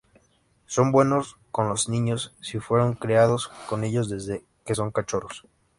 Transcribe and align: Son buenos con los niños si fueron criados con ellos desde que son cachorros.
Son 0.65 0.91
buenos 0.91 1.37
con 1.51 1.69
los 1.69 1.87
niños 1.87 2.33
si 2.41 2.57
fueron 2.57 2.95
criados 2.95 3.49
con 3.69 3.83
ellos 3.83 4.09
desde 4.09 4.43
que 4.65 4.73
son 4.73 4.89
cachorros. 4.89 5.45